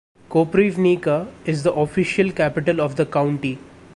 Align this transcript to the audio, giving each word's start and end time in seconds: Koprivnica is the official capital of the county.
Koprivnica 0.31 1.27
is 1.45 1.61
the 1.61 1.71
official 1.73 2.31
capital 2.31 2.81
of 2.81 2.95
the 2.95 3.05
county. 3.05 3.59